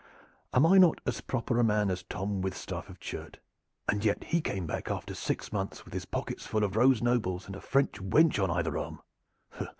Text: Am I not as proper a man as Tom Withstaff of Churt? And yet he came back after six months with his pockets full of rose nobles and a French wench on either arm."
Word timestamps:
Am 0.51 0.65
I 0.65 0.79
not 0.79 0.99
as 1.05 1.21
proper 1.21 1.59
a 1.59 1.63
man 1.63 1.91
as 1.91 2.01
Tom 2.01 2.41
Withstaff 2.41 2.89
of 2.89 2.99
Churt? 2.99 3.35
And 3.87 4.03
yet 4.03 4.23
he 4.23 4.41
came 4.41 4.65
back 4.65 4.89
after 4.89 5.13
six 5.13 5.53
months 5.53 5.85
with 5.85 5.93
his 5.93 6.05
pockets 6.05 6.47
full 6.47 6.63
of 6.63 6.75
rose 6.75 7.03
nobles 7.03 7.45
and 7.45 7.55
a 7.55 7.61
French 7.61 8.01
wench 8.01 8.41
on 8.43 8.49
either 8.49 8.75
arm." 8.79 8.99